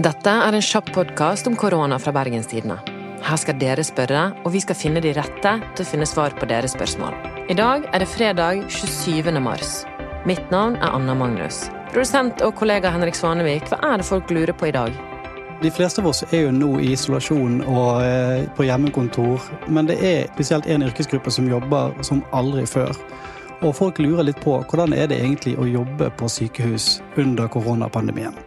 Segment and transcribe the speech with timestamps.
[0.00, 2.78] Dette er en kjapp podkast om korona fra Bergenstidene.
[3.20, 6.46] Her skal dere spørre, og vi skal finne de rette til å finne svar på
[6.48, 7.12] deres spørsmål.
[7.52, 9.28] I dag er det fredag 27.
[9.44, 9.82] mars.
[10.24, 11.66] Mitt navn er Anna Magnus.
[11.90, 14.96] Produsent og kollega Henrik Svanevik, hva er det folk lurer på i dag?
[15.60, 19.98] De fleste av oss er jo nå i isolasjon og eh, på hjemmekontor, men det
[20.00, 22.96] er spesielt en yrkesgruppe som jobber som aldri før.
[23.60, 28.46] Og folk lurer litt på hvordan er det egentlig å jobbe på sykehus under koronapandemien.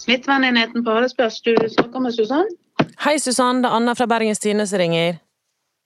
[0.00, 2.46] Smittevernenheten på Haraldsplass, du snakker med Susann?
[3.04, 3.62] Hei, Susann.
[3.62, 5.18] Det er Anna fra Bergens Tidende som ringer.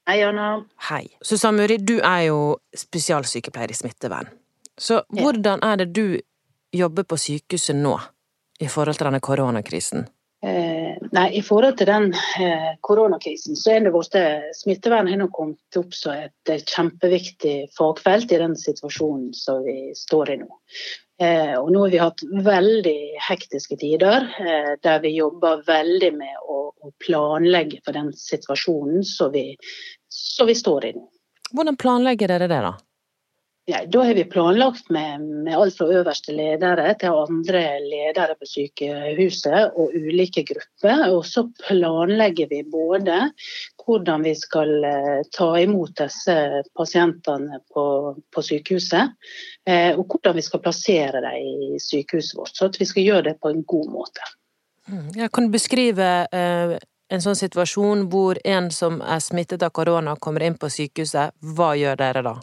[0.07, 0.65] Hei, Anna.
[0.89, 1.09] Hei.
[1.23, 2.39] Susann Muri, du er jo
[2.79, 4.31] spesialsykepleier i smittevern.
[4.79, 6.21] Så hvordan er det du
[6.75, 7.97] jobber på sykehuset nå,
[8.63, 10.07] i forhold til denne koronakrisen?
[10.47, 14.15] Eh, nei, I forhold til den eh, koronakrisen, så er det vårt
[14.61, 19.95] smittevern har nå kommet opp som et eh, kjempeviktig fagfelt i den situasjonen som vi
[19.99, 20.51] står i nå.
[21.23, 26.41] Eh, og nå har vi hatt veldig hektiske tider, eh, der vi jobber veldig med
[26.51, 29.53] å, å planlegge for den situasjonen som vi,
[30.11, 31.07] som vi står i nå.
[31.55, 32.75] Hvordan planlegger dere det, da?
[33.67, 38.49] Ja, da har vi planlagt med, med, alt fra øverste ledere til andre ledere på
[38.51, 41.07] sykehuset og ulike grupper.
[41.15, 43.23] Og så planlegger vi både
[43.87, 46.37] hvordan vi skal eh, ta imot disse
[46.77, 47.85] pasientene på,
[48.35, 49.13] på sykehuset,
[49.69, 51.37] eh, og hvordan vi skal plassere dem
[51.75, 52.57] i sykehuset vårt.
[52.57, 54.33] Så at vi skal gjøre det på en god måte.
[55.17, 56.75] Jeg kan beskrive eh,
[57.13, 61.37] en sånn situasjon hvor en som er smittet av korona, kommer inn på sykehuset.
[61.57, 62.35] Hva gjør dere da?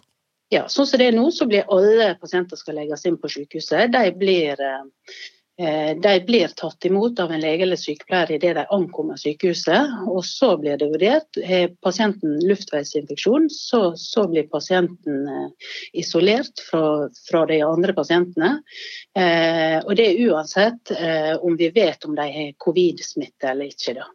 [0.51, 3.93] Ja, sånn som det er nå, så blir alle pasienter skal legges inn på sykehuset.
[3.93, 4.59] De blir,
[5.57, 9.91] de blir tatt imot av en lege eller sykepleier idet de ankommer sykehuset.
[10.09, 11.37] Og så blir det vurdert.
[11.37, 15.67] Er pasienten luftveisinfeksjon, så, så blir pasienten eh,
[16.01, 18.55] isolert fra, fra, de andre pasientene.
[19.13, 20.95] Eh, og det er uansett
[21.43, 23.99] om vi vet om de har covid-smitte eller ikke.
[23.99, 24.09] da.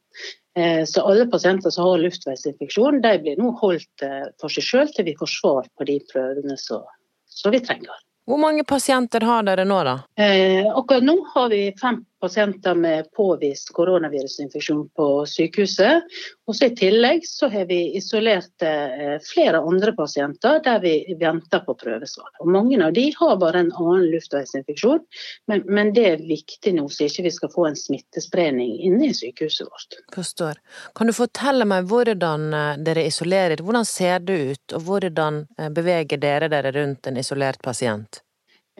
[0.56, 4.94] Eh, så alle pasienter som har luftveisinfeksjon, de blir nå holdt eh, for seg selv
[4.97, 8.06] til vi får svar på de prøvene som vi trenger.
[8.26, 9.92] Hvor mange pasienter har dere nå, da?
[10.19, 16.03] Eh, akkurat nå har vi fem pasienter med påvist koronavirusinfeksjon på sykehuset.
[16.47, 21.62] Og så I tillegg så har vi isolert eh, flere andre pasienter der vi venter
[21.66, 22.28] på prøvesvar.
[22.42, 25.04] Og Mange av de har bare en annen luftveisinfeksjon,
[25.47, 29.14] men, men, det er viktig nå så ikke vi skal få en smittespredning inne i
[29.14, 29.98] sykehuset vårt.
[30.14, 30.60] Forstår.
[30.98, 33.62] Kan du fortelle meg hvordan eh, dere isolerer?
[33.62, 38.22] Hvordan ser det ut, og hvordan eh, beveger dere dere rundt en isolert pasient?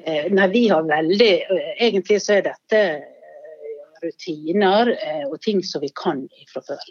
[0.07, 1.31] Nei, vi har veldig
[1.81, 2.81] Egentlig så er dette
[4.03, 6.87] rutiner eh, og ting som vi kan fra før.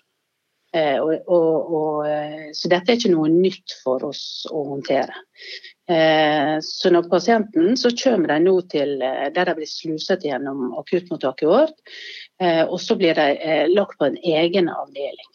[0.75, 5.23] Eh, og, og, og, eh, så dette er ikke noe nytt for oss å håndtere.
[6.65, 11.75] Så når pasienten så kommer de nå til der de blir sluset gjennom akuttmottaket vårt.
[12.71, 15.29] Og så blir de lagt på en egen avdeling.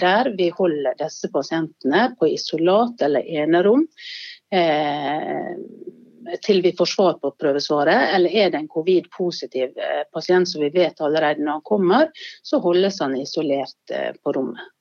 [0.00, 3.84] Der vi holder disse pasientene på isolat eller enerom
[6.44, 10.70] til vi får svar på prøvesvaret, eller er det en covid-positiv eh, pasient som vi
[10.74, 12.10] vet allerede når han kommer,
[12.42, 14.72] så holdes han isolert eh, på rommet.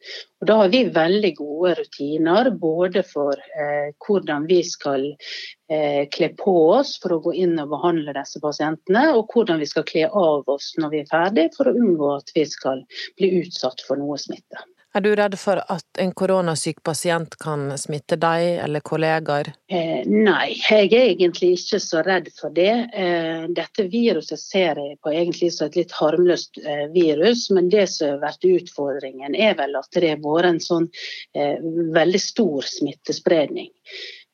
[0.44, 6.30] Og da har vi veldig gode rutiner både for eh, hvordan vi skal eh, kle
[6.40, 10.10] på oss for å gå inn og behandle disse pasientene, og hvordan vi skal kle
[10.10, 12.84] av oss når vi er ferdig for å unngå at vi skal
[13.20, 14.68] bli utsatt for noe smitte.
[14.94, 19.50] Er du redd for at en koronasyk pasient kan smitte deg eller kollegaer?
[19.74, 22.76] Eh, nei, jeg er egentlig ikke så redd for det.
[22.94, 27.88] Eh, dette viruset ser jeg på egentlig som et litt harmløst eh, virus, men det
[27.96, 30.90] som har vært utfordringen er vel at det har vært en sånn
[31.34, 31.58] eh,
[31.98, 33.74] veldig stor smittespredning.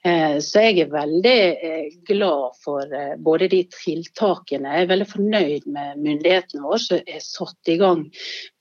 [0.06, 4.72] Eh, så jeg er veldig eh, glad for eh, både de tiltakene.
[4.78, 8.06] Jeg er veldig fornøyd med myndighetene våre som er satt i gang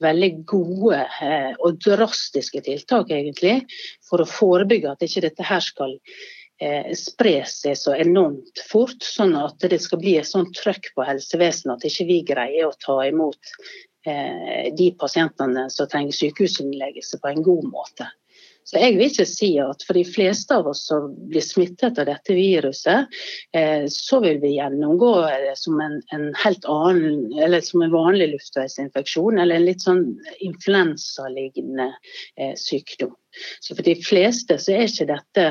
[0.03, 1.05] veldig gode
[1.63, 3.61] og drastiske tiltak egentlig,
[4.03, 5.95] for å forebygge at ikke dette her skal
[6.99, 11.77] spre seg så enormt fort, sånn at det skal bli et sånt trøkk på helsevesenet
[11.77, 13.53] at ikke vi greier å ta imot
[14.75, 18.09] de pasientene som trenger sykehusinnleggelse på en god måte.
[18.69, 22.09] Så jeg vil ikke si at for de fleste av oss som blir smittet av
[22.11, 23.09] dette viruset,
[23.57, 25.13] eh, så vil vi gjennomgå
[25.47, 30.05] det som en, en, helt annen, eller som en vanlig luftveisinfeksjon, eller en litt sånn
[30.45, 31.89] influensalignende
[32.37, 33.15] eh, sykdom.
[33.65, 35.47] Så for de fleste så er ikke dette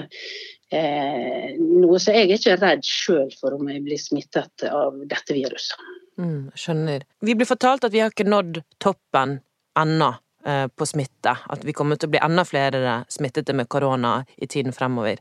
[0.73, 5.33] eh, noe så jeg er ikke redd sjøl for om jeg blir smittet av dette
[5.33, 5.89] viruset.
[6.21, 7.09] Mm, skjønner.
[7.25, 9.39] Vi blir fortalt at vi har ikke nådd toppen
[9.77, 11.33] ennå eh, på smitte.
[11.51, 15.19] At vi kommer til å bli enda flere smittede med korona i tiden fremover.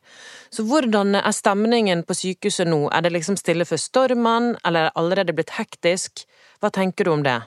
[0.55, 2.85] Så hvordan er stemningen på sykehuset nå?
[2.95, 6.27] Er det liksom stille før stormen, eller er det allerede blitt hektisk?
[6.63, 7.41] Hva tenker du om det?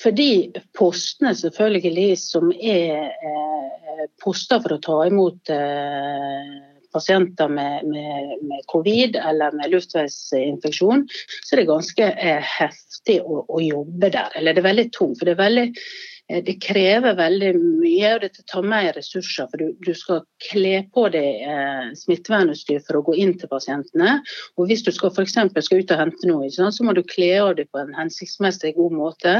[0.00, 6.50] Fordi postene selvfølgelig som er eh, poster for å ta imot eh,
[6.92, 13.44] pasienter med, med, med, covid eller med luftveisinfeksjon, så er det ganske eh, heftig å,
[13.46, 14.34] å, jobbe der.
[14.36, 15.20] Eller det er veldig tungt.
[15.20, 19.48] For det er veldig Eh, det krever veldig mye, og det tar mer ressurser.
[19.50, 24.18] For du, du skal kle på deg eh, smittevernutstyr for å gå inn til pasientene.
[24.56, 27.54] Og hvis du skal eksempel skal ut og hente noe, så må du kle av
[27.58, 29.34] deg på en hensiktsmessig god måte.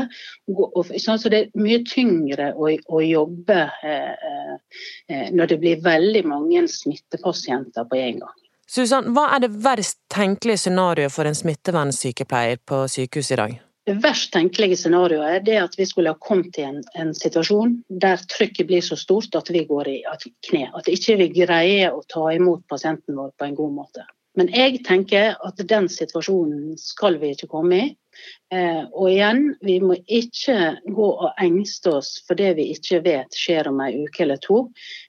[0.51, 6.27] så det er mye tyngre å, å jobbe eh, eh, eh, når det blir veldig
[6.27, 8.37] mange smittepasienter på en gang.
[8.71, 13.59] Susan, hva er det verst tenkelige scenarioet for en smittevernsykepleier på sykehuset i dag?
[13.89, 18.21] Det verst tenkelige scenarioet er at vi skulle ha kommet i en, en, situasjon der
[18.29, 19.99] trykket blir så stort at vi går i
[20.47, 20.69] kne.
[20.77, 24.05] At ikke vi greier å ta imot pasienten vår på en god måte.
[24.39, 27.89] Men jeg tenker at den situasjonen skal vi ikke komme i.
[28.53, 33.37] Eh, og igjen, vi må ikke gå og engste oss for det vi ikke vet
[33.37, 34.61] skjer om en uke eller to.